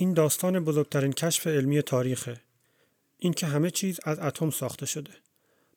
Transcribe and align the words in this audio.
این 0.00 0.14
داستان 0.14 0.64
بزرگترین 0.64 1.12
کشف 1.12 1.46
علمی 1.46 1.82
تاریخه. 1.82 2.40
این 3.18 3.32
که 3.32 3.46
همه 3.46 3.70
چیز 3.70 4.00
از 4.04 4.18
اتم 4.18 4.50
ساخته 4.50 4.86
شده. 4.86 5.10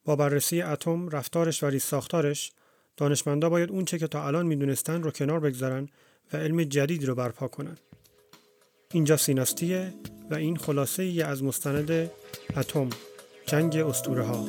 با 0.05 0.15
بررسی 0.15 0.61
اتم، 0.61 1.09
رفتارش 1.09 1.63
و 1.63 1.79
ساختارش، 1.79 2.51
دانشمندا 2.97 3.49
باید 3.49 3.69
اون 3.69 3.85
چه 3.85 3.99
که 3.99 4.07
تا 4.07 4.27
الان 4.27 4.45
می‌دونستن 4.45 5.03
رو 5.03 5.11
کنار 5.11 5.39
بگذارن 5.39 5.89
و 6.33 6.37
علم 6.37 6.63
جدید 6.63 7.05
رو 7.05 7.15
برپا 7.15 7.47
کنن. 7.47 7.77
اینجا 8.91 9.17
سیناستیه 9.17 9.93
و 10.29 10.35
این 10.35 10.57
خلاصه 10.57 11.03
ای 11.03 11.21
از 11.21 11.43
مستند 11.43 12.11
اتم 12.57 12.89
جنگ 13.45 13.77
استوره 13.77 14.23
ها 14.23 14.47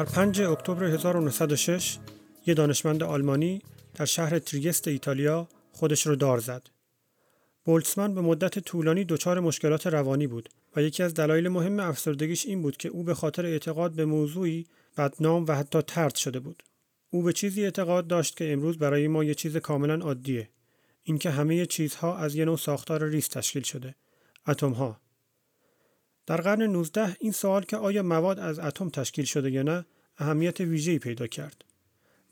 در 0.00 0.06
5 0.06 0.40
اکتبر 0.40 0.84
1906 0.84 1.98
یه 2.46 2.54
دانشمند 2.54 3.02
آلمانی 3.02 3.62
در 3.94 4.04
شهر 4.04 4.38
تریست 4.38 4.88
ایتالیا 4.88 5.48
خودش 5.72 6.06
رو 6.06 6.16
دار 6.16 6.38
زد. 6.38 6.62
بولتسمن 7.64 8.14
به 8.14 8.20
مدت 8.20 8.58
طولانی 8.58 9.04
دچار 9.04 9.40
مشکلات 9.40 9.86
روانی 9.86 10.26
بود 10.26 10.48
و 10.76 10.82
یکی 10.82 11.02
از 11.02 11.14
دلایل 11.14 11.48
مهم 11.48 11.80
افسردگیش 11.80 12.46
این 12.46 12.62
بود 12.62 12.76
که 12.76 12.88
او 12.88 13.02
به 13.02 13.14
خاطر 13.14 13.46
اعتقاد 13.46 13.92
به 13.92 14.04
موضوعی 14.04 14.66
بدنام 14.96 15.44
و 15.48 15.52
حتی 15.52 15.82
ترد 15.82 16.14
شده 16.14 16.40
بود. 16.40 16.62
او 17.10 17.22
به 17.22 17.32
چیزی 17.32 17.64
اعتقاد 17.64 18.06
داشت 18.06 18.36
که 18.36 18.52
امروز 18.52 18.78
برای 18.78 19.08
ما 19.08 19.24
یه 19.24 19.34
چیز 19.34 19.56
کاملا 19.56 19.94
عادیه. 19.94 20.48
اینکه 21.02 21.30
همه 21.30 21.66
چیزها 21.66 22.16
از 22.16 22.34
یه 22.34 22.44
نوع 22.44 22.56
ساختار 22.56 23.04
ریز 23.04 23.28
تشکیل 23.28 23.62
شده. 23.62 23.94
اتم 24.46 24.70
ها. 24.70 25.00
در 26.30 26.40
قرن 26.40 26.62
19 26.62 27.16
این 27.20 27.32
سوال 27.32 27.64
که 27.64 27.76
آیا 27.76 28.02
مواد 28.02 28.38
از 28.38 28.58
اتم 28.58 28.88
تشکیل 28.88 29.24
شده 29.24 29.50
یا 29.50 29.62
نه 29.62 29.84
اهمیت 30.18 30.60
ویژه‌ای 30.60 30.98
پیدا 30.98 31.26
کرد. 31.26 31.64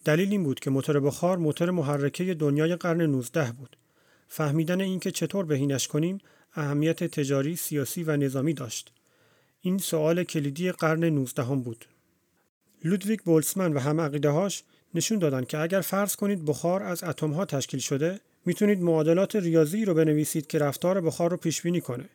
دلیل 0.05 0.31
این 0.31 0.43
بود 0.43 0.61
که 0.61 0.71
موتور 0.71 1.01
بخار 1.01 1.39
موتور 1.39 1.71
محرکه 1.71 2.35
دنیای 2.35 2.77
قرن 2.77 3.01
19 3.01 3.53
بود. 3.53 3.77
فهمیدن 4.29 4.81
اینکه 4.81 5.11
چطور 5.11 5.45
بهینش 5.45 5.89
کنیم 5.89 6.19
اهمیت 6.55 7.05
تجاری، 7.05 7.57
سیاسی 7.57 8.03
و 8.03 8.17
نظامی 8.17 8.55
داشت. 8.55 8.93
این 9.61 9.79
سوال 9.79 10.25
کلیدی 10.25 10.73
قرن 10.73 11.05
19 11.05 11.43
هم 11.43 11.63
بود. 11.63 11.85
لودویگ 12.85 13.21
بولسمن 13.21 13.73
و 13.73 13.79
هم 13.79 14.25
هاش 14.25 14.63
نشون 14.95 15.19
دادن 15.19 15.45
که 15.45 15.59
اگر 15.59 15.81
فرض 15.81 16.17
کنید 16.17 16.45
بخار 16.45 16.83
از 16.83 17.05
اتم 17.05 17.31
ها 17.31 17.45
تشکیل 17.45 17.81
شده 17.81 18.21
می‌تونید 18.45 18.83
معادلات 18.83 19.37
ریاضی 19.37 19.85
رو 19.85 19.95
بنویسید 19.95 20.47
که 20.47 20.59
رفتار 20.59 21.01
بخار 21.01 21.31
رو 21.31 21.37
پیش 21.37 21.63
بینی 21.63 21.81
کنه. 21.81 22.09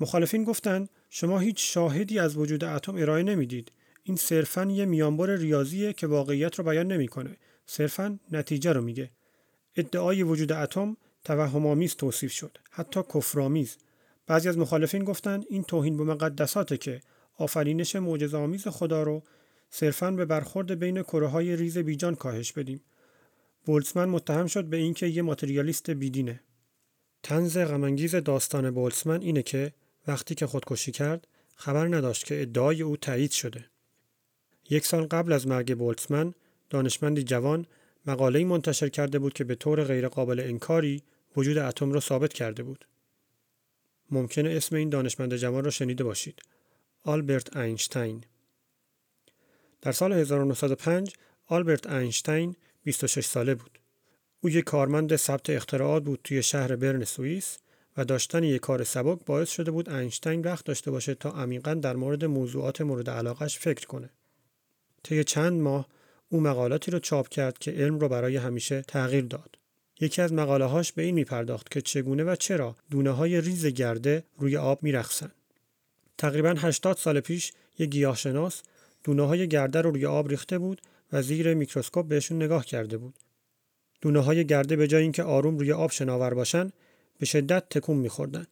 مخالفین 0.00 0.44
گفتند 0.44 0.88
شما 1.10 1.38
هیچ 1.38 1.74
شاهدی 1.74 2.18
از 2.18 2.36
وجود 2.36 2.64
اتم 2.64 2.96
ارائه 2.96 3.22
نمی‌دید. 3.22 3.72
این 4.02 4.16
صرفاً 4.16 4.64
یه 4.64 4.84
میانبر 4.84 5.30
ریاضیه 5.36 5.92
که 5.92 6.06
واقعیت 6.06 6.54
رو 6.54 6.64
بیان 6.64 6.86
نمی‌کنه. 6.92 7.36
صرفاً 7.66 8.18
نتیجه 8.32 8.72
رو 8.72 8.82
میگه. 8.82 9.10
ادعای 9.76 10.22
وجود 10.22 10.52
اتم 10.52 10.96
توهم‌آمیز 11.24 11.96
توصیف 11.96 12.32
شد 12.32 12.58
حتی 12.70 13.00
کفرآمیز 13.14 13.76
بعضی 14.26 14.48
از 14.48 14.58
مخالفین 14.58 15.04
گفتند 15.04 15.44
این 15.48 15.64
توهین 15.64 15.96
به 15.96 16.04
مقدساته 16.04 16.76
که 16.76 17.00
آفرینش 17.38 17.96
معجزه‌آمیز 17.96 18.68
خدا 18.68 19.02
رو 19.02 19.22
صرفاً 19.70 20.10
به 20.10 20.24
برخورد 20.24 20.78
بین 20.78 21.02
کره 21.02 21.26
های 21.26 21.56
ریز 21.56 21.78
بیجان 21.78 22.14
کاهش 22.14 22.52
بدیم 22.52 22.80
بولتسمن 23.64 24.08
متهم 24.08 24.46
شد 24.46 24.64
به 24.64 24.76
اینکه 24.76 25.06
یه 25.06 25.22
ماتریالیست 25.22 25.90
بیدینه 25.90 26.40
تنز 27.22 27.58
غمانگیز 27.58 28.14
داستان 28.14 28.70
بولتسمن 28.70 29.22
اینه 29.22 29.42
که 29.42 29.72
وقتی 30.08 30.34
که 30.34 30.46
خودکشی 30.46 30.92
کرد 30.92 31.26
خبر 31.54 31.86
نداشت 31.96 32.24
که 32.24 32.42
ادعای 32.42 32.82
او 32.82 32.96
تایید 32.96 33.30
شده 33.30 33.64
یک 34.70 34.86
سال 34.86 35.06
قبل 35.06 35.32
از 35.32 35.46
مرگ 35.46 35.76
بولتسمن 35.76 36.34
دانشمندی 36.70 37.22
جوان 37.22 37.66
مقاله‌ای 38.06 38.44
منتشر 38.44 38.88
کرده 38.88 39.18
بود 39.18 39.32
که 39.32 39.44
به 39.44 39.54
طور 39.54 39.84
غیرقابل 39.84 40.40
انکاری 40.40 41.02
وجود 41.36 41.58
اتم 41.58 41.92
را 41.92 42.00
ثابت 42.00 42.32
کرده 42.32 42.62
بود. 42.62 42.86
ممکنه 44.10 44.50
اسم 44.50 44.76
این 44.76 44.88
دانشمند 44.88 45.36
جوان 45.36 45.64
را 45.64 45.70
شنیده 45.70 46.04
باشید. 46.04 46.42
آلبرت 47.04 47.56
اینشتین. 47.56 48.24
در 49.82 49.92
سال 49.92 50.12
1905 50.12 51.12
آلبرت 51.46 51.86
اینشتین 51.86 52.56
26 52.84 53.24
ساله 53.26 53.54
بود. 53.54 53.78
او 54.40 54.50
یک 54.50 54.64
کارمند 54.64 55.16
ثبت 55.16 55.50
اختراعات 55.50 56.04
بود 56.04 56.20
توی 56.24 56.42
شهر 56.42 56.76
برن 56.76 57.04
سوئیس 57.04 57.58
و 57.98 58.04
داشتن 58.04 58.44
یک 58.44 58.60
کار 58.60 58.84
سبک 58.84 59.18
باعث 59.26 59.50
شده 59.50 59.70
بود 59.70 59.90
اینشتین 59.90 60.40
وقت 60.40 60.64
داشته 60.64 60.90
باشه 60.90 61.14
تا 61.14 61.30
عمیقا 61.30 61.74
در 61.74 61.96
مورد 61.96 62.24
موضوعات 62.24 62.80
مورد 62.80 63.10
علاقش 63.10 63.58
فکر 63.58 63.86
کنه. 63.86 64.10
طی 65.02 65.24
چند 65.24 65.60
ماه 65.60 65.88
او 66.28 66.40
مقالاتی 66.40 66.90
رو 66.90 66.98
چاپ 66.98 67.28
کرد 67.28 67.58
که 67.58 67.70
علم 67.70 67.98
رو 67.98 68.08
برای 68.08 68.36
همیشه 68.36 68.82
تغییر 68.82 69.24
داد. 69.24 69.58
یکی 70.00 70.22
از 70.22 70.32
مقاله 70.32 70.64
هاش 70.64 70.92
به 70.92 71.02
این 71.02 71.14
می 71.14 71.24
پرداخت 71.24 71.70
که 71.70 71.80
چگونه 71.80 72.24
و 72.24 72.36
چرا 72.36 72.76
دونه 72.90 73.10
های 73.10 73.40
ریز 73.40 73.66
گرده 73.66 74.24
روی 74.36 74.56
آب 74.56 74.82
می 74.82 74.92
رخصن. 74.92 75.30
تقریبا 76.18 76.54
80 76.58 76.96
سال 76.96 77.20
پیش 77.20 77.52
یک 77.78 77.90
گیاهشناس 77.90 78.62
دونه 79.04 79.26
های 79.26 79.48
گرده 79.48 79.80
رو 79.80 79.90
روی 79.90 80.06
آب 80.06 80.28
ریخته 80.28 80.58
بود 80.58 80.80
و 81.12 81.22
زیر 81.22 81.54
میکروسکوپ 81.54 82.08
بهشون 82.08 82.42
نگاه 82.42 82.64
کرده 82.64 82.96
بود. 82.96 83.14
دونه 84.00 84.20
های 84.20 84.46
گرده 84.46 84.76
به 84.76 84.86
جای 84.86 85.02
اینکه 85.02 85.22
آروم 85.22 85.58
روی 85.58 85.72
آب 85.72 85.90
شناور 85.90 86.34
باشن 86.34 86.72
به 87.18 87.26
شدت 87.26 87.68
تکون 87.68 87.96
میخوردن. 87.96 88.46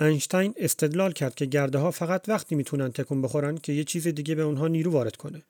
اینشتین 0.00 0.54
استدلال 0.56 1.12
کرد 1.12 1.34
که 1.34 1.46
گرده 1.46 1.78
ها 1.78 1.90
فقط 1.90 2.28
وقتی 2.28 2.54
می‌تونن 2.54 2.92
تکون 2.92 3.22
بخورن 3.22 3.56
که 3.56 3.72
یه 3.72 3.84
چیز 3.84 4.08
دیگه 4.08 4.34
به 4.34 4.42
اونها 4.42 4.68
نیرو 4.68 4.92
وارد 4.92 5.16
کنه. 5.16 5.42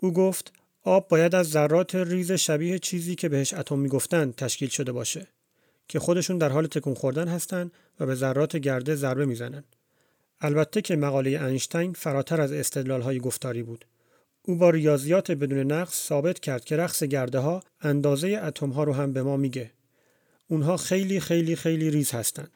او 0.00 0.12
گفت 0.12 0.52
آب 0.82 1.08
باید 1.08 1.34
از 1.34 1.50
ذرات 1.50 1.94
ریز 1.94 2.32
شبیه 2.32 2.78
چیزی 2.78 3.14
که 3.14 3.28
بهش 3.28 3.54
اتم 3.54 3.78
می‌گفتند 3.78 4.34
تشکیل 4.34 4.68
شده 4.68 4.92
باشه 4.92 5.26
که 5.88 5.98
خودشون 5.98 6.38
در 6.38 6.48
حال 6.48 6.66
تکون 6.66 6.94
خوردن 6.94 7.28
هستند 7.28 7.72
و 8.00 8.06
به 8.06 8.14
ذرات 8.14 8.56
گرده 8.56 8.94
ضربه 8.94 9.26
می‌زنن. 9.26 9.64
البته 10.40 10.82
که 10.82 10.96
مقاله 10.96 11.30
اینشتین 11.30 11.92
فراتر 11.92 12.40
از 12.40 12.52
استدلال 12.52 13.02
های 13.02 13.18
گفتاری 13.18 13.62
بود. 13.62 13.84
او 14.42 14.56
با 14.56 14.70
ریاضیات 14.70 15.30
بدون 15.30 15.72
نقص 15.72 16.06
ثابت 16.06 16.40
کرد 16.40 16.64
که 16.64 16.76
رقص 16.76 17.02
گرده 17.02 17.38
ها 17.38 17.62
اندازه 17.80 18.40
اتم 18.42 18.70
ها 18.70 18.84
رو 18.84 18.92
هم 18.92 19.12
به 19.12 19.22
ما 19.22 19.36
میگه. 19.36 19.70
اونها 20.48 20.76
خیلی 20.76 21.20
خیلی 21.20 21.56
خیلی 21.56 21.90
ریز 21.90 22.10
هستند. 22.10 22.50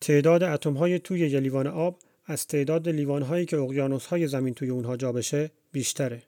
تعداد 0.00 0.42
اتم 0.42 0.74
های 0.74 0.98
توی 0.98 1.20
یه 1.20 1.40
لیوان 1.40 1.66
آب 1.66 1.98
از 2.26 2.46
تعداد 2.46 2.88
لیوان 2.88 3.22
هایی 3.22 3.46
که 3.46 3.56
اقیانوس 3.56 4.06
های 4.06 4.26
زمین 4.26 4.54
توی 4.54 4.70
اونها 4.70 4.96
جا 4.96 5.12
بشه 5.12 5.50
بیشتره. 5.72 6.22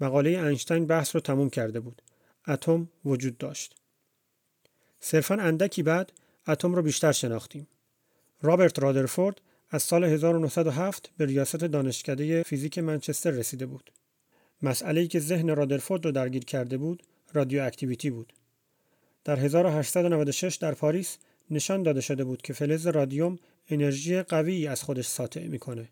مقاله 0.00 0.30
اینشتین 0.30 0.86
بحث 0.86 1.14
رو 1.14 1.20
تموم 1.20 1.50
کرده 1.50 1.80
بود. 1.80 2.02
اتم 2.48 2.88
وجود 3.04 3.38
داشت. 3.38 3.74
صرفا 5.00 5.34
اندکی 5.34 5.82
بعد 5.82 6.12
اتم 6.48 6.74
رو 6.74 6.82
بیشتر 6.82 7.12
شناختیم. 7.12 7.66
رابرت 8.42 8.78
رادرفورد 8.78 9.40
از 9.70 9.82
سال 9.82 10.04
1907 10.04 11.10
به 11.16 11.26
ریاست 11.26 11.56
دانشکده 11.56 12.42
فیزیک 12.42 12.78
منچستر 12.78 13.30
رسیده 13.30 13.66
بود. 13.66 13.92
مسئله‌ای 14.62 15.08
که 15.08 15.20
ذهن 15.20 15.56
رادرفورد 15.56 16.04
رو 16.04 16.12
درگیر 16.12 16.44
کرده 16.44 16.78
بود، 16.78 17.02
radioactivity 17.32 18.10
بود. 18.10 18.32
در 19.24 19.38
1896 19.38 20.56
در 20.56 20.74
پاریس 20.74 21.18
نشان 21.50 21.82
داده 21.82 22.00
شده 22.00 22.24
بود 22.24 22.42
که 22.42 22.52
فلز 22.52 22.86
رادیوم 22.86 23.38
انرژی 23.70 24.22
قوی 24.22 24.66
از 24.66 24.82
خودش 24.82 25.06
ساطع 25.06 25.46
می‌کنه. 25.46 25.88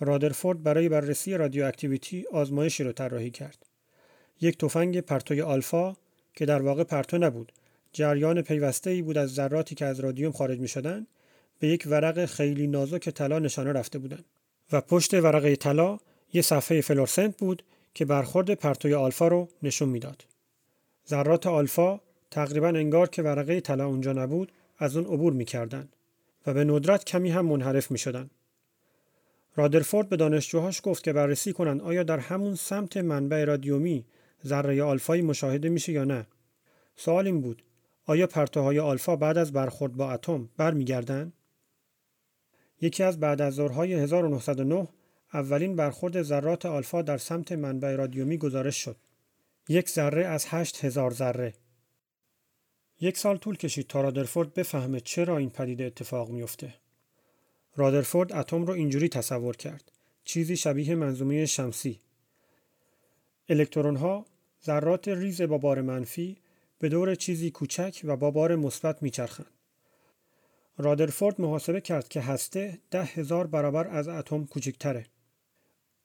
رادرفورد 0.00 0.62
برای 0.62 0.88
بررسی 0.88 1.34
radioactivity 1.34 2.24
آزمایشی 2.32 2.84
را 2.84 2.92
طراحی 2.92 3.30
کرد. 3.30 3.66
یک 4.40 4.58
تفنگ 4.58 5.00
پرتوی 5.00 5.42
آلفا 5.42 5.96
که 6.34 6.46
در 6.46 6.62
واقع 6.62 6.84
پرتو 6.84 7.18
نبود، 7.18 7.52
جریان 7.92 8.42
پیوسته 8.42 8.90
ای 8.90 9.02
بود 9.02 9.18
از 9.18 9.34
ذراتی 9.34 9.74
که 9.74 9.84
از 9.84 10.00
رادیوم 10.00 10.32
خارج 10.32 10.58
می 10.58 10.68
شدن 10.68 11.06
به 11.58 11.68
یک 11.68 11.84
ورق 11.86 12.24
خیلی 12.24 12.66
نازک 12.66 13.08
طلا 13.10 13.38
نشانه 13.38 13.72
رفته 13.72 13.98
بودند 13.98 14.24
و 14.72 14.80
پشت 14.80 15.14
ورقه 15.14 15.56
طلا 15.56 15.98
یک 16.32 16.44
صفحه 16.44 16.80
فلورسنت 16.80 17.36
بود 17.38 17.62
که 17.94 18.04
برخورد 18.04 18.54
پرتوی 18.54 18.94
آلفا 18.94 19.28
رو 19.28 19.48
نشون 19.62 19.88
می‌داد. 19.88 20.24
ذرات 21.08 21.46
آلفا 21.46 22.00
تقریبا 22.34 22.68
انگار 22.68 23.08
که 23.08 23.22
ورقه 23.22 23.60
طلا 23.60 23.86
اونجا 23.86 24.12
نبود 24.12 24.52
از 24.78 24.96
اون 24.96 25.06
عبور 25.06 25.32
می‌کردند 25.32 25.96
و 26.46 26.54
به 26.54 26.64
ندرت 26.64 27.04
کمی 27.04 27.30
هم 27.30 27.46
منحرف 27.46 27.90
می 27.90 27.98
شدن. 27.98 28.30
رادرفورد 29.56 30.08
به 30.08 30.16
دانشجوهاش 30.16 30.80
گفت 30.84 31.04
که 31.04 31.12
بررسی 31.12 31.52
کنند 31.52 31.80
آیا 31.80 32.02
در 32.02 32.18
همون 32.18 32.54
سمت 32.54 32.96
منبع 32.96 33.44
رادیومی 33.44 34.04
ذره 34.46 34.82
آلفایی 34.82 35.22
مشاهده 35.22 35.68
میشه 35.68 35.92
یا 35.92 36.04
نه. 36.04 36.26
سوال 36.96 37.26
این 37.26 37.40
بود 37.40 37.62
آیا 38.06 38.26
پرتوهای 38.26 38.78
آلفا 38.78 39.16
بعد 39.16 39.38
از 39.38 39.52
برخورد 39.52 39.92
با 39.92 40.12
اتم 40.12 40.48
برمیگردند؟ 40.56 41.32
یکی 42.80 43.02
از 43.02 43.20
بعد 43.20 43.40
از 43.40 43.54
ظهرهای 43.54 43.94
1909 43.94 44.88
اولین 45.34 45.76
برخورد 45.76 46.22
ذرات 46.22 46.66
آلفا 46.66 47.02
در 47.02 47.18
سمت 47.18 47.52
منبع 47.52 47.96
رادیومی 47.96 48.38
گزارش 48.38 48.76
شد. 48.76 48.96
یک 49.68 49.90
ذره 49.90 50.26
از 50.26 50.46
هشت 50.48 50.84
هزار 50.84 51.10
ذره. 51.12 51.54
یک 53.04 53.18
سال 53.18 53.36
طول 53.36 53.56
کشید 53.56 53.86
تا 53.86 54.00
رادرفورد 54.00 54.54
بفهمه 54.54 55.00
چرا 55.00 55.38
این 55.38 55.50
پدیده 55.50 55.84
اتفاق 55.84 56.30
میافته. 56.30 56.74
رادرفورد 57.76 58.32
اتم 58.32 58.66
رو 58.66 58.72
اینجوری 58.72 59.08
تصور 59.08 59.56
کرد. 59.56 59.92
چیزی 60.24 60.56
شبیه 60.56 60.94
منظومه 60.94 61.46
شمسی. 61.46 62.00
الکترون 63.48 63.96
ها 63.96 64.26
ذرات 64.64 65.08
ریز 65.08 65.42
با 65.42 65.58
بار 65.58 65.80
منفی 65.80 66.36
به 66.78 66.88
دور 66.88 67.14
چیزی 67.14 67.50
کوچک 67.50 68.00
و 68.04 68.16
با 68.16 68.30
بار 68.30 68.56
مثبت 68.56 69.02
میچرخند. 69.02 69.50
رادرفورد 70.78 71.40
محاسبه 71.40 71.80
کرد 71.80 72.08
که 72.08 72.20
هسته 72.20 72.78
ده 72.90 73.04
هزار 73.04 73.46
برابر 73.46 73.86
از 73.86 74.08
اتم 74.08 74.44
کوچکتره. 74.44 75.06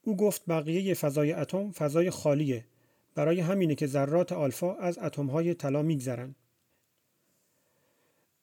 او 0.02 0.18
گفت 0.18 0.42
بقیه 0.48 0.94
فضای 0.94 1.34
اتم 1.34 1.72
فضای 1.72 2.10
خالیه 2.10 2.66
برای 3.16 3.40
همینه 3.40 3.76
که 3.76 3.88
ذرات 3.88 4.32
آلفا 4.32 4.76
از 4.76 4.98
اتمهای 4.98 5.54
طلا 5.54 5.82
میگذرن. 5.82 6.36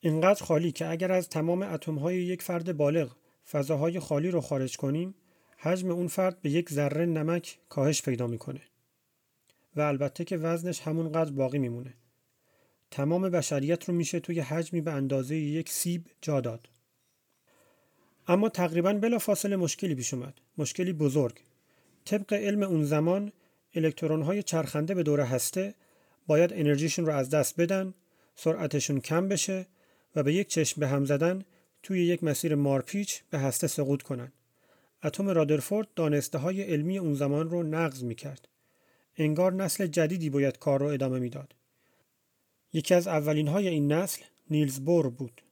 اینقدر 0.00 0.44
خالی 0.44 0.72
که 0.72 0.90
اگر 0.90 1.12
از 1.12 1.28
تمام 1.28 1.62
اتمهای 1.62 2.16
یک 2.16 2.42
فرد 2.42 2.76
بالغ 2.76 3.16
فضاهای 3.50 4.00
خالی 4.00 4.30
رو 4.30 4.40
خارج 4.40 4.76
کنیم 4.76 5.14
حجم 5.58 5.90
اون 5.90 6.08
فرد 6.08 6.42
به 6.42 6.50
یک 6.50 6.70
ذره 6.70 7.06
نمک 7.06 7.58
کاهش 7.68 8.02
پیدا 8.02 8.26
می‌کنه 8.26 8.60
و 9.76 9.80
البته 9.80 10.24
که 10.24 10.36
وزنش 10.36 10.80
همونقدر 10.80 11.30
باقی 11.30 11.58
میمونه. 11.58 11.94
تمام 12.90 13.30
بشریت 13.30 13.84
رو 13.84 13.94
میشه 13.94 14.20
توی 14.20 14.40
حجمی 14.40 14.80
به 14.80 14.92
اندازه 14.92 15.36
یک 15.36 15.70
سیب 15.70 16.06
جا 16.22 16.40
داد. 16.40 16.68
اما 18.28 18.48
تقریبا 18.48 18.92
بلا 18.92 19.18
فاصله 19.18 19.56
مشکلی 19.56 19.94
پیش 19.94 20.14
اومد. 20.14 20.34
مشکلی 20.58 20.92
بزرگ. 20.92 21.40
طبق 22.04 22.32
علم 22.32 22.62
اون 22.62 22.84
زمان 22.84 23.32
الکترون 23.74 24.22
های 24.22 24.42
چرخنده 24.42 24.94
به 24.94 25.02
دور 25.02 25.20
هسته 25.20 25.74
باید 26.26 26.52
انرژیشون 26.52 27.06
رو 27.06 27.12
از 27.12 27.30
دست 27.30 27.60
بدن، 27.60 27.94
سرعتشون 28.34 29.00
کم 29.00 29.28
بشه 29.28 29.66
و 30.16 30.22
به 30.22 30.34
یک 30.34 30.48
چشم 30.48 30.80
به 30.80 30.88
هم 30.88 31.04
زدن 31.04 31.44
توی 31.82 32.06
یک 32.06 32.24
مسیر 32.24 32.54
مارپیچ 32.54 33.22
به 33.30 33.38
هسته 33.38 33.66
سقوط 33.66 34.02
کنن. 34.02 34.32
اتم 35.04 35.28
رادرفورد 35.28 35.88
دانسته 35.96 36.38
های 36.38 36.62
علمی 36.62 36.98
اون 36.98 37.14
زمان 37.14 37.50
رو 37.50 37.62
نقض 37.62 38.04
می 38.04 38.14
کرد. 38.14 38.48
انگار 39.16 39.52
نسل 39.52 39.86
جدیدی 39.86 40.30
باید 40.30 40.58
کار 40.58 40.80
رو 40.80 40.86
ادامه 40.86 41.18
می‌داد. 41.18 41.54
یکی 42.72 42.94
از 42.94 43.08
اولین 43.08 43.48
های 43.48 43.68
این 43.68 43.92
نسل 43.92 44.22
نیلز 44.50 44.80
بور 44.80 45.10
بود. 45.10 45.42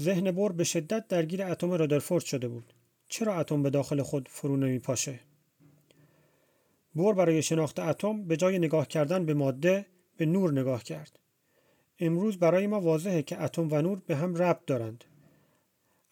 ذهن 0.00 0.30
بور 0.30 0.52
به 0.52 0.64
شدت 0.64 1.08
درگیر 1.08 1.42
اتم 1.42 1.72
رادرفورد 1.72 2.24
شده 2.24 2.48
بود. 2.48 2.74
چرا 3.08 3.40
اتم 3.40 3.62
به 3.62 3.70
داخل 3.70 4.02
خود 4.02 4.28
فرو 4.30 4.56
نمی 4.56 4.78
پاشه؟ 4.78 5.20
بور 6.94 7.14
برای 7.14 7.42
شناخت 7.42 7.78
اتم 7.78 8.24
به 8.24 8.36
جای 8.36 8.58
نگاه 8.58 8.88
کردن 8.88 9.26
به 9.26 9.34
ماده 9.34 9.86
به 10.16 10.26
نور 10.26 10.52
نگاه 10.52 10.82
کرد. 10.82 11.18
امروز 12.04 12.38
برای 12.38 12.66
ما 12.66 12.80
واضحه 12.80 13.22
که 13.22 13.42
اتم 13.42 13.68
و 13.72 13.82
نور 13.82 14.02
به 14.06 14.16
هم 14.16 14.34
ربط 14.34 14.66
دارند. 14.66 15.04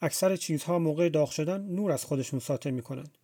اکثر 0.01 0.37
چیزها 0.37 0.79
موقع 0.79 1.09
داغ 1.09 1.31
شدن 1.31 1.61
نور 1.61 1.93
از 1.93 2.05
خودشون 2.05 2.41
ساطع 2.41 2.71
می‌کنند 2.71 3.19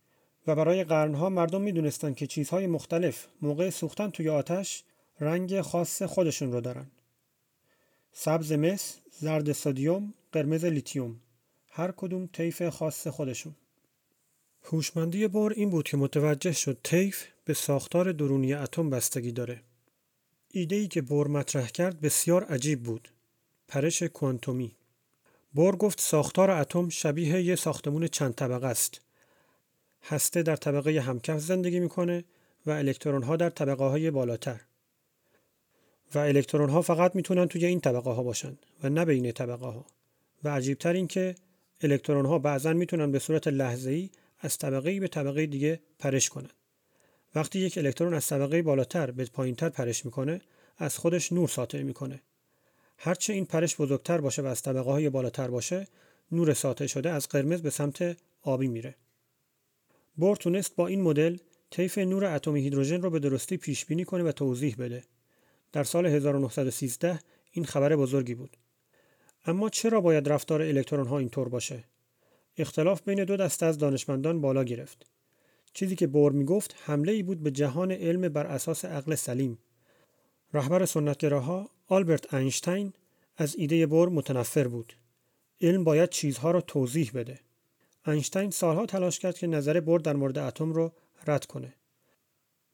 و 0.47 0.55
برای 0.55 0.83
قرنها 0.83 1.29
مردم 1.29 1.61
می‌دونستند 1.61 2.15
که 2.15 2.27
چیزهای 2.27 2.67
مختلف 2.67 3.27
موقع 3.41 3.69
سوختن 3.69 4.09
توی 4.09 4.29
آتش 4.29 4.83
رنگ 5.19 5.61
خاص 5.61 6.01
خودشون 6.01 6.51
رو 6.51 6.61
دارن. 6.61 6.87
سبز 8.11 8.51
مس، 8.51 8.97
زرد 9.11 9.51
سدیم، 9.51 10.13
قرمز 10.31 10.65
لیتیوم. 10.65 11.19
هر 11.69 11.91
کدوم 11.91 12.29
طیف 12.33 12.69
خاص 12.69 13.07
خودشون. 13.07 13.55
هوشمندی 14.63 15.27
بور 15.27 15.53
این 15.53 15.69
بود 15.69 15.85
که 15.85 15.97
متوجه 15.97 16.51
شد 16.51 16.77
طیف 16.83 17.25
به 17.45 17.53
ساختار 17.53 18.11
درونی 18.11 18.53
اتم 18.53 18.89
بستگی 18.89 19.31
داره. 19.31 19.61
ایده 20.51 20.75
ای 20.75 20.87
که 20.87 21.01
بور 21.01 21.27
مطرح 21.27 21.67
کرد 21.67 22.01
بسیار 22.01 22.43
عجیب 22.43 22.83
بود. 22.83 23.09
پرش 23.67 24.03
کوانتومی. 24.03 24.75
بور 25.53 25.75
گفت 25.75 26.01
ساختار 26.01 26.51
اتم 26.51 26.89
شبیه 26.89 27.41
یه 27.41 27.55
ساختمون 27.55 28.07
چند 28.07 28.35
طبقه 28.35 28.67
است. 28.67 29.01
هسته 30.03 30.43
در 30.43 30.55
طبقه 30.55 30.99
همکف 30.99 31.39
زندگی 31.39 31.79
می‌کنه 31.79 32.23
و 32.65 32.71
الکترون 32.71 33.23
ها 33.23 33.35
در 33.35 33.49
طبقه 33.49 33.83
های 33.83 34.11
بالاتر. 34.11 34.61
و 36.15 36.19
الکترون 36.19 36.69
ها 36.69 36.81
فقط 36.81 37.15
می‌تونن 37.15 37.47
توی 37.47 37.65
این 37.65 37.79
طبقه 37.79 38.09
ها 38.09 38.23
باشن 38.23 38.57
و 38.83 38.89
نه 38.89 39.05
بین 39.05 39.31
طبقه 39.31 39.65
ها. 39.65 39.85
و 40.43 40.49
عجیبتر 40.49 40.93
این 40.93 41.07
که 41.07 41.35
الکترون 41.81 42.25
ها 42.25 42.39
بعضا 42.39 42.73
می‌تونن 42.73 43.11
به 43.11 43.19
صورت 43.19 43.47
لحظه 43.47 43.91
ای 43.91 44.09
از 44.39 44.57
طبقه 44.57 44.99
به 44.99 45.07
طبقه 45.07 45.45
دیگه 45.45 45.79
پرش 45.99 46.29
کنن. 46.29 46.49
وقتی 47.35 47.59
یک 47.59 47.77
الکترون 47.77 48.13
از 48.13 48.27
طبقه 48.27 48.61
بالاتر 48.61 49.11
به 49.11 49.25
پایینتر 49.25 49.69
پرش 49.69 50.05
می‌کنه 50.05 50.41
از 50.77 50.97
خودش 50.97 51.31
نور 51.31 51.47
ساطع 51.47 51.81
می‌کنه. 51.81 52.21
هرچه 52.97 53.33
این 53.33 53.45
پرش 53.45 53.75
بزرگتر 53.75 54.21
باشه 54.21 54.41
و 54.41 54.45
از 54.45 54.61
طبقه 54.61 54.91
های 54.91 55.09
بالاتر 55.09 55.47
باشه 55.47 55.87
نور 56.31 56.53
ساطع 56.53 56.85
شده 56.85 57.09
از 57.09 57.27
قرمز 57.27 57.61
به 57.61 57.69
سمت 57.69 58.17
آبی 58.41 58.67
میره. 58.67 58.95
بور 60.15 60.35
تونست 60.35 60.75
با 60.75 60.87
این 60.87 61.01
مدل 61.01 61.37
طیف 61.69 61.97
نور 61.97 62.25
اتمی 62.25 62.61
هیدروژن 62.61 63.01
رو 63.01 63.09
به 63.09 63.19
درستی 63.19 63.57
پیش 63.57 63.85
بینی 63.85 64.05
کنه 64.05 64.23
و 64.23 64.31
توضیح 64.31 64.75
بده. 64.79 65.03
در 65.71 65.83
سال 65.83 66.05
1913 66.05 67.19
این 67.51 67.65
خبر 67.65 67.95
بزرگی 67.95 68.35
بود. 68.35 68.57
اما 69.45 69.69
چرا 69.69 70.01
باید 70.01 70.29
رفتار 70.29 70.61
الکترون 70.61 71.07
ها 71.07 71.19
اینطور 71.19 71.49
باشه؟ 71.49 71.83
اختلاف 72.57 73.01
بین 73.01 73.23
دو 73.23 73.37
دسته 73.37 73.65
از 73.65 73.77
دانشمندان 73.77 74.41
بالا 74.41 74.63
گرفت. 74.63 75.05
چیزی 75.73 75.95
که 75.95 76.07
بور 76.07 76.31
می‌گفت 76.31 76.75
حمله 76.85 77.11
ای 77.11 77.23
بود 77.23 77.43
به 77.43 77.51
جهان 77.51 77.91
علم 77.91 78.29
بر 78.29 78.47
اساس 78.47 78.85
عقل 78.85 79.15
سلیم. 79.15 79.59
رهبر 80.53 80.85
سنتگراها 80.85 81.69
آلبرت 81.87 82.33
اینشتین 82.33 82.93
از 83.37 83.55
ایده 83.55 83.85
بور 83.85 84.09
متنفر 84.09 84.67
بود. 84.67 84.93
علم 85.61 85.83
باید 85.83 86.09
چیزها 86.09 86.51
را 86.51 86.61
توضیح 86.61 87.11
بده. 87.13 87.39
اینشتین 88.07 88.49
سالها 88.49 88.85
تلاش 88.85 89.19
کرد 89.19 89.37
که 89.37 89.47
نظر 89.47 89.79
بور 89.79 89.99
در 89.99 90.15
مورد 90.15 90.37
اتم 90.37 90.73
رو 90.73 90.91
رد 91.27 91.45
کنه. 91.45 91.73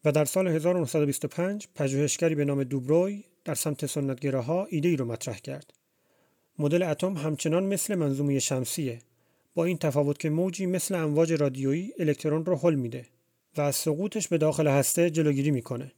و 0.06 0.12
در 0.12 0.25
سال 0.25 0.47
1925 0.47 1.68
پژوهشگری 1.75 2.36
به 2.36 2.45
نام 2.45 2.63
دوبروی 2.63 3.24
در 3.45 3.56
سمت 3.56 3.86
سنتگراها 3.86 4.65
ایده 4.65 4.89
ای 4.89 4.95
رو 4.95 5.06
مطرح 5.06 5.38
کرد. 5.38 5.74
مدل 6.59 6.83
اتم 6.83 7.18
همچنان 7.18 7.65
مثل 7.65 7.95
منظومه 7.95 8.39
شمسیه 8.39 9.00
با 9.56 9.66
این 9.66 9.78
تفاوت 9.78 10.19
که 10.19 10.30
موجی 10.30 10.66
مثل 10.66 10.96
امواج 10.96 11.34
رادیویی 11.34 11.94
الکترون 12.00 12.46
رو 12.46 12.56
حل 12.56 12.75
میده 12.75 13.06
و 13.57 13.62
از 13.62 13.75
سقوطش 13.75 14.28
به 14.28 14.38
داخل 14.38 14.68
هسته 14.68 15.10
جلوگیری 15.10 15.52
می‌کنه. 15.52 15.92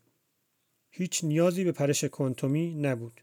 هیچ 0.89 1.23
نیازی 1.23 1.63
به 1.63 1.71
پرش 1.71 2.03
کوانتومی 2.03 2.75
نبود. 2.75 3.21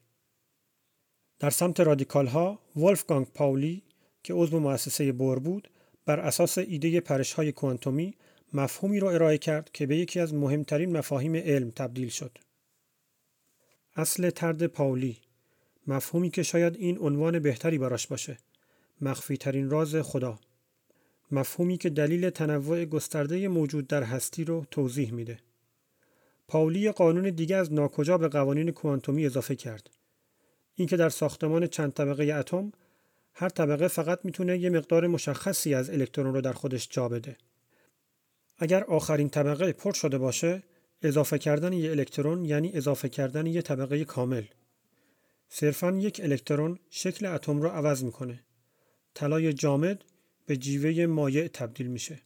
در 1.38 1.50
سمت 1.50 1.80
رادیکال 1.80 2.26
ها 2.26 2.58
ولفگانگ 2.76 3.26
پاولی 3.26 3.82
که 4.22 4.34
عضو 4.34 4.60
مؤسسه 4.60 5.12
بور 5.12 5.38
بود 5.38 5.70
بر 6.06 6.20
اساس 6.20 6.58
ایده 6.58 7.00
پرش 7.00 7.32
های 7.32 7.52
کوانتومی 7.52 8.14
مفهومی 8.52 9.00
را 9.00 9.10
ارائه 9.10 9.38
کرد 9.38 9.70
که 9.72 9.86
به 9.86 9.96
یکی 9.96 10.20
از 10.20 10.34
مهمترین 10.34 10.96
مفاهیم 10.96 11.36
علم 11.36 11.70
تبدیل 11.70 12.08
شد. 12.08 12.38
اصل 13.96 14.30
ترد 14.30 14.66
پاولی 14.66 15.18
مفهومی 15.86 16.30
که 16.30 16.42
شاید 16.42 16.76
این 16.76 16.98
عنوان 16.98 17.38
بهتری 17.38 17.78
براش 17.78 18.06
باشه 18.06 18.38
مخفی 19.00 19.36
ترین 19.36 19.70
راز 19.70 19.96
خدا 19.96 20.38
مفهومی 21.30 21.78
که 21.78 21.90
دلیل 21.90 22.30
تنوع 22.30 22.84
گسترده 22.84 23.48
موجود 23.48 23.86
در 23.86 24.02
هستی 24.02 24.44
رو 24.44 24.66
توضیح 24.70 25.12
میده. 25.12 25.38
پاولی 26.48 26.92
قانون 26.92 27.30
دیگه 27.30 27.56
از 27.56 27.72
ناکجا 27.72 28.18
به 28.18 28.28
قوانین 28.28 28.70
کوانتومی 28.70 29.26
اضافه 29.26 29.56
کرد. 29.56 29.90
اینکه 30.74 30.96
در 30.96 31.08
ساختمان 31.08 31.66
چند 31.66 31.92
طبقه 31.92 32.24
اتم 32.24 32.72
هر 33.34 33.48
طبقه 33.48 33.88
فقط 33.88 34.20
می‌تونه 34.24 34.58
یه 34.58 34.70
مقدار 34.70 35.06
مشخصی 35.06 35.74
از 35.74 35.90
الکترون 35.90 36.34
رو 36.34 36.40
در 36.40 36.52
خودش 36.52 36.88
جا 36.90 37.08
بده. 37.08 37.36
اگر 38.58 38.84
آخرین 38.84 39.28
طبقه 39.28 39.72
پر 39.72 39.92
شده 39.92 40.18
باشه، 40.18 40.62
اضافه 41.02 41.38
کردن 41.38 41.72
یه 41.72 41.90
الکترون 41.90 42.44
یعنی 42.44 42.70
اضافه 42.74 43.08
کردن 43.08 43.46
یه 43.46 43.62
طبقه 43.62 44.04
کامل. 44.04 44.44
صرفا 45.48 45.90
یک 45.90 46.20
الکترون 46.24 46.78
شکل 46.90 47.26
اتم 47.26 47.62
رو 47.62 47.68
عوض 47.68 48.04
می‌کنه. 48.04 48.44
طلای 49.14 49.52
جامد 49.52 50.04
به 50.46 50.56
جیوه 50.56 51.06
مایع 51.06 51.48
تبدیل 51.48 51.86
میشه. 51.86 52.20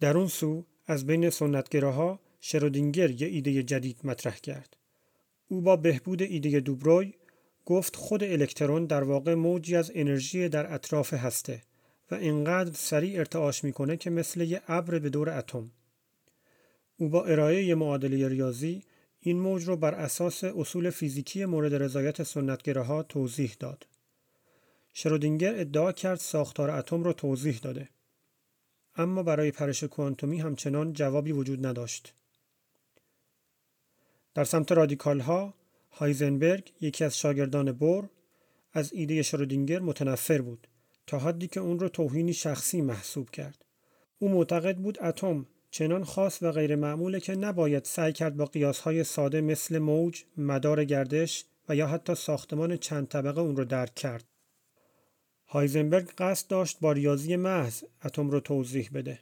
در 0.00 0.16
اون 0.16 0.26
سو 0.26 0.66
از 0.86 1.06
بین 1.06 1.30
سنتگراها 1.30 2.20
شرودینگر 2.40 3.10
یه 3.10 3.28
ایده 3.28 3.62
جدید 3.62 4.00
مطرح 4.04 4.36
کرد. 4.36 4.76
او 5.48 5.60
با 5.60 5.76
بهبود 5.76 6.22
ایده 6.22 6.60
دوبروی 6.60 7.14
گفت 7.64 7.96
خود 7.96 8.24
الکترون 8.24 8.86
در 8.86 9.04
واقع 9.04 9.34
موجی 9.34 9.76
از 9.76 9.92
انرژی 9.94 10.48
در 10.48 10.74
اطراف 10.74 11.14
هسته 11.14 11.62
و 12.10 12.14
اینقدر 12.14 12.72
سریع 12.72 13.18
ارتعاش 13.18 13.64
می‌کنه 13.64 13.96
که 13.96 14.10
مثل 14.10 14.40
یه 14.40 14.62
ابر 14.68 14.98
به 14.98 15.10
دور 15.10 15.30
اتم. 15.30 15.70
او 16.96 17.08
با 17.08 17.24
ارائه 17.24 17.64
یه 17.64 17.74
معادله 17.74 18.28
ریاضی 18.28 18.82
این 19.20 19.40
موج 19.40 19.64
رو 19.64 19.76
بر 19.76 19.94
اساس 19.94 20.44
اصول 20.44 20.90
فیزیکی 20.90 21.44
مورد 21.44 21.74
رضایت 21.74 22.22
سنتگراها 22.22 23.02
توضیح 23.02 23.56
داد. 23.60 23.86
شرودینگر 24.98 25.60
ادعا 25.60 25.92
کرد 25.92 26.18
ساختار 26.18 26.70
اتم 26.70 27.02
را 27.02 27.12
توضیح 27.12 27.58
داده. 27.58 27.88
اما 28.96 29.22
برای 29.22 29.50
پرش 29.50 29.84
کوانتومی 29.84 30.38
همچنان 30.38 30.92
جوابی 30.92 31.32
وجود 31.32 31.66
نداشت. 31.66 32.14
در 34.34 34.44
سمت 34.44 34.72
رادیکال 34.72 35.20
ها 35.20 35.54
هایزنبرگ 35.90 36.72
یکی 36.80 37.04
از 37.04 37.18
شاگردان 37.18 37.72
بور 37.72 38.10
از 38.72 38.92
ایده 38.92 39.22
شرودینگر 39.22 39.78
متنفر 39.78 40.40
بود 40.40 40.68
تا 41.06 41.18
حدی 41.18 41.48
که 41.48 41.60
اون 41.60 41.78
رو 41.78 41.88
توهینی 41.88 42.32
شخصی 42.32 42.80
محسوب 42.80 43.30
کرد. 43.30 43.64
او 44.18 44.28
معتقد 44.28 44.76
بود 44.76 45.02
اتم 45.02 45.46
چنان 45.70 46.04
خاص 46.04 46.42
و 46.42 46.52
غیر 46.52 46.76
معموله 46.76 47.20
که 47.20 47.34
نباید 47.34 47.84
سعی 47.84 48.12
کرد 48.12 48.36
با 48.36 48.44
قیاسهای 48.44 49.04
ساده 49.04 49.40
مثل 49.40 49.78
موج، 49.78 50.24
مدار 50.36 50.84
گردش 50.84 51.44
و 51.68 51.76
یا 51.76 51.86
حتی 51.86 52.14
ساختمان 52.14 52.76
چند 52.76 53.08
طبقه 53.08 53.40
اون 53.40 53.56
رو 53.56 53.64
درک 53.64 53.94
کرد. 53.94 54.24
هایزنبرگ 55.56 56.10
قصد 56.18 56.48
داشت 56.48 56.80
با 56.80 56.92
ریاضی 56.92 57.36
محض 57.36 57.82
اتم 58.04 58.30
رو 58.30 58.40
توضیح 58.40 58.90
بده. 58.94 59.20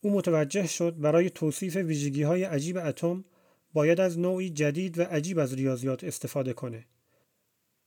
او 0.00 0.10
متوجه 0.10 0.66
شد 0.66 1.00
برای 1.00 1.30
توصیف 1.30 1.76
ویژگی 1.76 2.22
های 2.22 2.44
عجیب 2.44 2.76
اتم 2.76 3.24
باید 3.72 4.00
از 4.00 4.18
نوعی 4.18 4.50
جدید 4.50 4.98
و 4.98 5.02
عجیب 5.02 5.38
از 5.38 5.54
ریاضیات 5.54 6.04
استفاده 6.04 6.52
کنه. 6.52 6.86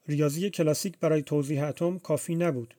ریاضی 0.07 0.50
کلاسیک 0.50 1.00
برای 1.00 1.21
توضیح 1.21 1.67
اتم 1.67 2.00
کافی 2.00 2.35
نبود. 2.35 2.75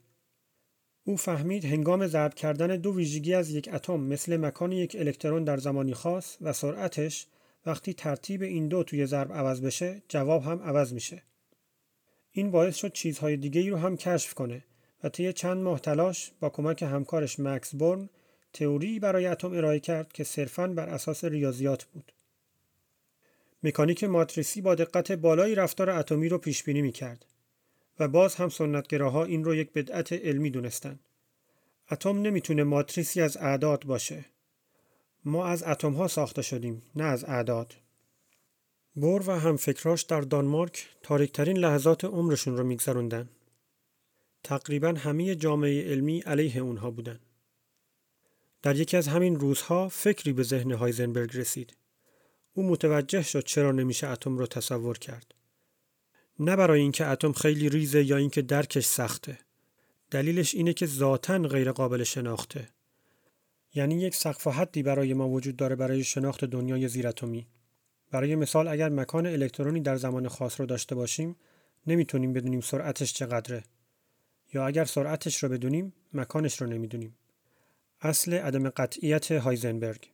او 1.05 1.17
فهمید 1.17 1.65
هنگام 1.65 2.07
ضرب 2.07 2.35
کردن 2.35 2.77
دو 2.77 2.95
ویژگی 2.97 3.35
از 3.35 3.51
یک 3.51 3.69
اتم 3.73 4.01
مثل 4.01 4.37
مکان 4.37 4.73
یک 4.73 4.97
الکترون 4.99 5.45
در 5.45 5.57
زمانی 5.57 5.95
خاص 5.95 6.37
و 6.41 6.53
سرعتش 6.53 7.27
وقتی 7.67 7.95
ترتیب 7.95 8.43
این 8.43 8.69
دو 8.69 8.83
توی 8.83 9.07
ضرب 9.07 9.33
عوض 9.33 9.61
بشه 9.61 10.03
جواب 10.09 10.43
هم 10.43 10.63
عوض 10.63 10.93
میشه. 10.93 11.23
این 12.33 12.51
باعث 12.51 12.77
شد 12.77 12.93
چیزهای 12.93 13.37
دیگه 13.37 13.61
ای 13.61 13.71
رو 13.71 13.77
هم 13.77 13.97
کشف 13.97 14.35
کنه 14.35 14.65
و 15.05 15.09
طی 15.09 15.33
چند 15.33 15.63
ماه 15.63 15.81
تلاش 15.81 16.33
با 16.41 16.51
کمک 16.51 16.83
همکارش 16.83 17.41
مکس 17.41 17.75
بورن 17.75 18.09
تئوری 18.53 18.99
برای 18.99 19.27
اتم 19.27 19.53
ارائه 19.53 19.81
کرد 19.81 20.13
که 20.13 20.25
صرفاً 20.25 20.67
بر 20.67 20.89
اساس 20.89 21.25
ریاضیات 21.25 21.85
بود. 21.85 22.13
مکانیک 23.63 24.05
ماتریسی 24.05 24.61
با 24.61 24.75
دقت 24.75 25.13
بالایی 25.13 25.55
رفتار 25.55 25.91
اتمی 25.91 26.29
رو 26.29 26.39
پیش 26.39 26.63
بینی 26.63 26.83
می‌کرد 26.83 27.27
و 27.99 28.09
باز 28.09 28.35
هم 28.35 28.49
سنتگراها 28.49 29.25
این 29.25 29.45
رو 29.45 29.55
یک 29.55 29.73
بدعت 29.73 30.13
علمی 30.13 30.51
دونستن. 30.51 30.99
اتم 31.91 32.23
نمی‌تونه 32.23 32.65
ماتریسی 32.65 33.21
از 33.21 33.37
اعداد 33.37 33.85
باشه. 33.85 34.25
ما 35.25 35.47
از 35.47 35.63
اتم 35.63 35.93
ها 35.93 36.09
ساخته 36.09 36.43
شدیم 36.43 36.83
نه 36.97 37.05
از 37.05 37.25
اعداد. 37.25 37.75
بور 38.95 39.23
و 39.27 39.41
هم 39.41 39.57
فکراش 39.57 40.03
در 40.03 40.21
دانمارک 40.21 40.89
تاریکترین 41.03 41.57
لحظات 41.57 42.05
عمرشون 42.05 42.57
رو 42.57 42.65
میگذروندن. 42.65 43.29
تقریبا 44.45 44.95
همه 44.99 45.35
جامعه 45.35 45.91
علمی 45.91 46.21
علیه 46.21 46.59
اونها 46.59 46.91
بودن. 46.91 47.21
در 48.63 48.77
یکی 48.77 48.97
از 48.97 49.09
همین 49.09 49.41
روزها 49.41 49.89
فکری 49.89 50.33
به 50.33 50.43
ذهن 50.43 50.73
هایزنبرگ 50.73 51.37
رسید. 51.37 51.77
او 52.55 52.63
متوجه 52.63 53.23
شد 53.23 53.45
چرا 53.45 53.73
نمیشه 53.73 54.09
اتم 54.09 54.39
رو 54.39 54.47
تصور 54.47 54.99
کرد. 54.99 55.35
نه 56.39 56.57
برای 56.57 56.81
اینکه 56.81 57.07
اتم 57.07 57.33
خیلی 57.33 57.69
ریزه 57.69 58.05
یا 58.05 58.17
اینکه 58.17 58.43
درکش 58.43 58.85
سخته. 58.85 59.39
دلیلش 60.11 60.55
اینه 60.55 60.73
که 60.73 60.87
ذاتا 60.87 61.39
غیر 61.39 61.73
قابل 61.73 62.05
شناخته. 62.05 62.69
یعنی 63.75 64.01
یک 64.01 64.15
سقف 64.15 64.47
حدی 64.47 64.83
برای 64.83 65.15
ما 65.15 65.29
وجود 65.29 65.57
داره 65.57 65.77
برای 65.77 66.05
شناخت 66.05 66.45
دنیای 66.45 66.89
زیراتمی. 66.89 67.47
برای 68.13 68.37
مثال 68.37 68.69
اگر 68.69 68.89
مکان 68.89 69.27
الکترونی 69.27 69.81
در 69.81 69.97
زمان 69.97 70.29
خاص 70.29 70.61
رو 70.61 70.67
داشته 70.67 70.95
باشیم 70.95 71.37
نمی‌تونیم 71.87 72.33
بدونیم 72.33 72.61
سرعتش 72.61 73.13
چقدره. 73.13 73.65
یا 74.55 74.67
اگر 74.67 74.85
سرعتش 74.85 75.43
رو 75.43 75.49
بدونیم 75.49 75.93
مکانش 76.15 76.61
رو 76.61 76.67
نمی‌دونیم. 76.67 77.17
اصل 78.01 78.35
عدم 78.35 78.69
قطعیت 78.69 79.33
هایزنبرگ. 79.33 80.11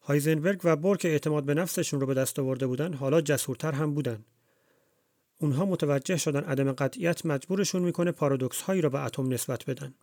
هایزنبرگ 0.00 0.60
و 0.64 0.76
بور 0.76 0.96
که 0.96 1.08
اعتماد 1.08 1.44
به 1.44 1.54
نفسشون 1.54 2.00
رو 2.00 2.06
به 2.06 2.14
دست 2.14 2.38
آورده 2.38 2.66
بودن 2.66 2.94
حالا 2.94 3.20
جسورتر 3.20 3.72
هم 3.72 3.94
بودن. 3.94 4.24
اونها 5.38 5.64
متوجه 5.64 6.16
شدن 6.16 6.44
عدم 6.44 6.72
قطعیت 6.72 7.26
مجبورشون 7.26 7.82
می‌کنه 7.82 8.12
پارادوکس 8.12 8.60
هایی 8.60 8.80
را 8.80 8.88
به 8.88 9.04
اتم 9.04 9.32
نسبت 9.32 9.64
بدن. 9.64 9.94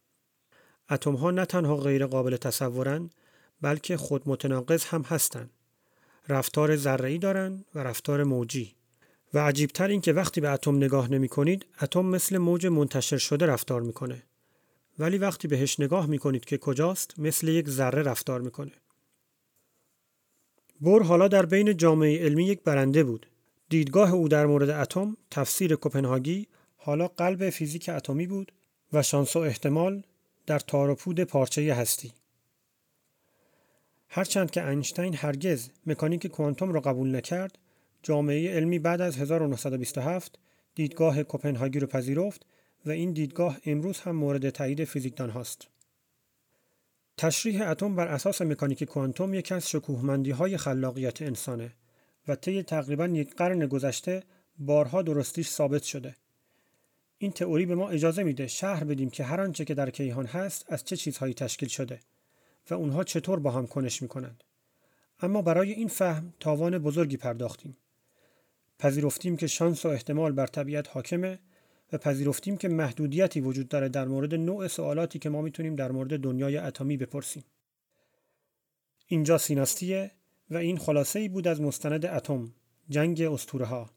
اتم 0.89 1.15
ها 1.15 1.31
نه 1.31 1.45
تنها 1.45 1.77
غیر 1.77 2.05
قابل 2.05 2.35
تصورن 2.35 3.09
بلکه 3.61 3.97
خود 3.97 4.21
متناقض 4.25 4.85
هم 4.85 5.01
هستند 5.01 5.49
رفتار 6.29 6.75
ذره‌ای 6.75 7.17
دارن 7.17 7.65
و 7.75 7.79
رفتار 7.79 8.23
موجی. 8.23 8.75
و 9.33 9.39
عجیبتر 9.39 9.87
این 9.87 10.01
که 10.01 10.13
وقتی 10.13 10.41
به 10.41 10.49
اتم 10.49 10.75
نگاه 10.75 11.11
نمی 11.11 11.27
کنید 11.27 11.65
اتم 11.81 12.05
مثل 12.05 12.37
موج 12.37 12.67
منتشر 12.67 13.17
شده 13.17 13.45
رفتار 13.45 13.81
می‌کنه. 13.81 14.23
ولی 14.99 15.17
وقتی 15.17 15.47
بهش 15.47 15.79
نگاه 15.79 16.05
می 16.05 16.19
کنید 16.19 16.45
که 16.45 16.57
کجاست 16.57 17.19
مثل 17.19 17.47
یک 17.47 17.69
ذره 17.69 18.01
رفتار 18.01 18.41
می‌کنه. 18.41 18.71
بور 20.79 21.03
حالا 21.03 21.27
در 21.27 21.45
بین 21.45 21.77
جامعه 21.77 22.25
علمی 22.25 22.45
یک 22.45 22.63
برنده 22.63 23.03
بود. 23.03 23.27
دیدگاه 23.69 24.13
او 24.13 24.27
در 24.27 24.45
مورد 24.45 24.69
اتم 24.69 25.17
تفسیر 25.31 25.75
کوپنهاگی 25.75 26.47
حالا 26.75 27.07
قلب 27.07 27.49
فیزیک 27.49 27.89
اتمی 27.89 28.27
بود 28.27 28.51
و 28.93 29.03
شانس 29.03 29.35
و 29.35 29.39
احتمال 29.39 30.03
در 30.45 30.59
تاروپود 30.59 31.19
پارچه 31.19 31.73
هستی. 31.73 32.13
هرچند 34.15 34.51
که 34.51 34.67
اینشتین 34.67 35.15
هرگز 35.15 35.69
مکانیک 35.85 36.27
کوانتوم 36.27 36.71
را 36.71 36.79
قبول 36.79 37.15
نکرد، 37.15 37.57
جامعه 38.03 38.55
علمی 38.55 38.79
بعد 38.79 39.01
از 39.01 39.17
1927 39.17 40.39
دیدگاه 40.75 41.23
کوپنهاگی 41.23 41.79
را 41.79 41.87
پذیرفت 41.87 42.45
و 42.85 42.91
این 42.91 43.13
دیدگاه 43.13 43.57
امروز 43.65 43.99
هم 43.99 44.15
مورد 44.15 44.49
تایید 44.49 44.83
فیزیکدان 44.83 45.29
هاست. 45.29 45.67
تشریح 47.17 47.69
اتم 47.69 47.95
بر 47.95 48.07
اساس 48.07 48.41
مکانیک 48.41 48.83
کوانتوم 48.83 49.33
یکی 49.33 49.53
از 49.53 49.69
شکوهمندی 49.69 50.31
های 50.31 50.57
خلاقیت 50.57 51.21
انسانه 51.21 51.71
و 52.27 52.35
طی 52.35 52.63
تقریبا 52.63 53.07
یک 53.07 53.35
قرن 53.35 53.67
گذشته 53.67 54.23
بارها 54.57 55.01
درستیش 55.01 55.49
ثابت 55.49 55.83
شده. 55.83 56.15
این 57.17 57.31
تئوری 57.31 57.65
به 57.65 57.75
ما 57.75 57.89
اجازه 57.89 58.23
میده 58.23 58.47
شهر 58.47 58.83
بدیم 58.83 59.09
که 59.09 59.23
هر 59.23 59.41
آنچه 59.41 59.65
که 59.65 59.73
در 59.73 59.89
کیهان 59.89 60.25
هست 60.25 60.65
از 60.67 60.83
چه 60.83 60.97
چیزهایی 60.97 61.33
تشکیل 61.33 61.69
شده 61.69 61.99
و 62.69 62.73
اونها 62.73 63.03
چطور 63.03 63.39
با 63.39 63.51
هم 63.51 63.67
کنش 63.67 64.01
می 64.01 64.07
کنند. 64.07 64.43
اما 65.19 65.41
برای 65.41 65.71
این 65.71 65.87
فهم 65.87 66.33
تاوان 66.39 66.77
بزرگی 66.77 67.17
پرداختیم. 67.17 67.77
پذیرفتیم 68.79 69.37
که 69.37 69.47
شانس 69.47 69.85
و 69.85 69.89
احتمال 69.89 70.31
بر 70.31 70.47
طبیعت 70.47 70.89
حاکمه 70.89 71.39
و 71.93 71.97
پذیرفتیم 71.97 72.57
که 72.57 72.67
محدودیتی 72.67 73.41
وجود 73.41 73.67
داره 73.67 73.89
در 73.89 74.07
مورد 74.07 74.35
نوع 74.35 74.67
سوالاتی 74.67 75.19
که 75.19 75.29
ما 75.29 75.41
می‌تونیم 75.41 75.75
در 75.75 75.91
مورد 75.91 76.19
دنیای 76.19 76.57
اتمی 76.57 76.97
بپرسیم. 76.97 77.43
اینجا 79.07 79.37
سیناستیه 79.37 80.11
و 80.49 80.57
این 80.57 80.77
خلاصه 80.77 81.19
ای 81.19 81.29
بود 81.29 81.47
از 81.47 81.61
مستند 81.61 82.05
اتم 82.05 82.53
جنگ 82.89 83.21
اسطوره 83.21 83.65
ها. 83.65 83.89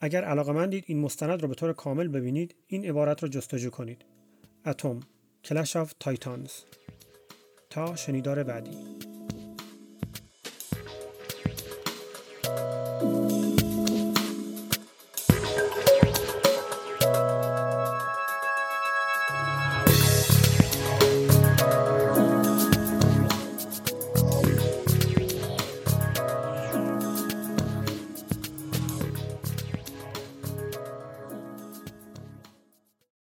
اگر 0.00 0.24
علاقمندید 0.24 0.84
این 0.86 1.00
مستند 1.00 1.42
رو 1.42 1.48
به 1.48 1.54
طور 1.54 1.72
کامل 1.72 2.08
ببینید 2.08 2.54
این 2.66 2.84
عبارت 2.84 3.22
رو 3.22 3.28
جستجو 3.28 3.70
کنید. 3.70 4.04
Atom 4.66 5.00
Clash 5.44 5.76
of 5.76 5.94
Titans 6.00 6.50
تا 7.70 7.96
شنیدار 7.96 8.42
بعدی. 8.42 9.07